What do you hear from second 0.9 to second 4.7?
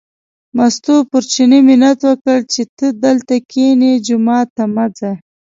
پر چیني منت وکړ چې ته دلته کینې، جومات ته